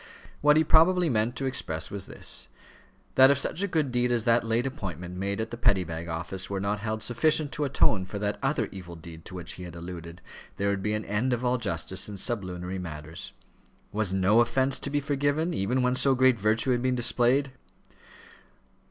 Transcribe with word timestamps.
What 0.41 0.57
he 0.57 0.63
probably 0.63 1.09
meant 1.11 1.35
to 1.35 1.45
express 1.45 1.91
was 1.91 2.07
this: 2.07 2.47
that 3.13 3.29
if 3.29 3.37
such 3.37 3.61
a 3.61 3.67
good 3.67 3.91
deed 3.91 4.11
as 4.11 4.23
that 4.23 4.43
late 4.43 4.65
appointment 4.65 5.15
made 5.15 5.39
at 5.39 5.51
the 5.51 5.57
Petty 5.57 5.83
Bag 5.83 6.07
Office 6.07 6.49
were 6.49 6.59
not 6.59 6.79
held 6.79 7.03
sufficient 7.03 7.51
to 7.51 7.65
atone 7.65 8.05
for 8.05 8.17
that 8.17 8.39
other 8.41 8.67
evil 8.71 8.95
deed 8.95 9.25
to 9.25 9.35
which 9.35 9.51
he 9.53 9.63
had 9.63 9.75
alluded, 9.75 10.19
there 10.57 10.69
would 10.69 10.81
be 10.81 10.93
an 10.95 11.05
end 11.05 11.33
of 11.33 11.45
all 11.45 11.59
justice 11.59 12.09
in 12.09 12.17
sublunary 12.17 12.79
matters. 12.79 13.31
Was 13.91 14.11
no 14.11 14.39
offence 14.39 14.79
to 14.79 14.89
be 14.89 14.99
forgiven, 14.99 15.53
even 15.53 15.83
when 15.83 15.93
so 15.93 16.15
great 16.15 16.39
virtue 16.39 16.71
had 16.71 16.81
been 16.81 16.95
displayed? 16.95 17.51